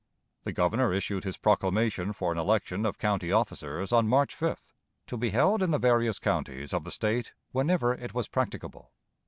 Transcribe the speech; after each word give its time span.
The 0.45 0.51
Governor 0.51 0.91
issued 0.95 1.23
his 1.25 1.37
proclamation 1.37 2.11
for 2.11 2.31
an 2.31 2.37
election 2.39 2.87
of 2.87 2.97
county 2.97 3.31
officers 3.31 3.93
on 3.93 4.07
March 4.07 4.35
5th, 4.35 4.73
to 5.05 5.15
be 5.15 5.29
held 5.29 5.61
in 5.61 5.69
the 5.69 5.77
various 5.77 6.17
counties 6.17 6.73
of 6.73 6.83
the 6.83 6.89
State 6.91 7.33
whenever 7.51 7.93
it 7.93 8.11
was 8.11 8.27
practicable. 8.27 8.93